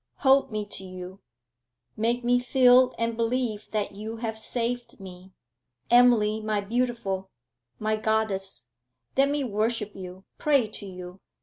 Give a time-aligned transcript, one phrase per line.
[0.15, 1.19] Hold me to you
[1.95, 5.31] make me feel and believe that you have saved me!
[5.91, 7.29] Emily, my beautiful,
[7.77, 8.65] my goddess!
[9.15, 11.19] let me worship you, pray to you!